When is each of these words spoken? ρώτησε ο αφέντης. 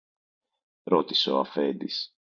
ρώτησε 0.83 1.31
ο 1.31 1.39
αφέντης. 1.39 2.15